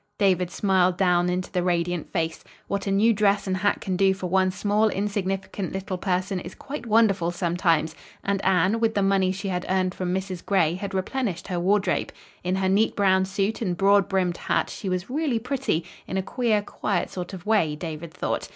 David 0.17 0.49
smiled 0.49 0.97
down 0.97 1.29
into 1.29 1.51
the 1.51 1.61
radiant 1.61 2.11
face. 2.11 2.43
What 2.67 2.87
a 2.87 2.91
new 2.91 3.13
dress 3.13 3.45
and 3.45 3.57
hat 3.57 3.81
can 3.81 3.95
do 3.95 4.15
for 4.15 4.25
one 4.25 4.49
small, 4.49 4.89
insignificant 4.89 5.73
little 5.73 5.99
person 5.99 6.39
is 6.39 6.55
quite 6.55 6.87
wonderful 6.87 7.29
sometimes. 7.29 7.95
And 8.23 8.43
Anne, 8.43 8.79
with 8.79 8.95
the 8.95 9.03
money 9.03 9.31
she 9.31 9.49
had 9.49 9.63
earned 9.69 9.93
from 9.93 10.11
Mrs. 10.11 10.43
Gray, 10.43 10.73
had 10.73 10.95
replenished 10.95 11.49
her 11.49 11.59
wardrobe. 11.59 12.11
In 12.43 12.55
her 12.55 12.67
neat 12.67 12.95
brown 12.95 13.25
suit 13.25 13.61
and 13.61 13.77
broad 13.77 14.09
brimmed 14.09 14.37
hat 14.37 14.71
she 14.71 14.89
was 14.89 15.07
really 15.11 15.37
pretty, 15.37 15.85
in 16.07 16.17
a 16.17 16.23
queer, 16.23 16.63
quiet 16.63 17.11
sort 17.11 17.31
of 17.31 17.45
way, 17.45 17.75
David 17.75 18.11
thought. 18.11 18.49